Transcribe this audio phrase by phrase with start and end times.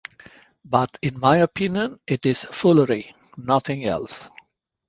[0.65, 4.29] But in my opinion it is foolery, nothing else.